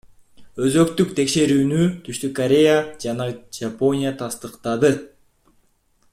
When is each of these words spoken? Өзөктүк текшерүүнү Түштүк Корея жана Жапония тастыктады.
Өзөктүк 0.67 1.11
текшерүүнү 1.19 1.83
Түштүк 2.07 2.33
Корея 2.41 2.73
жана 3.05 3.29
Жапония 3.59 4.15
тастыктады. 4.23 4.93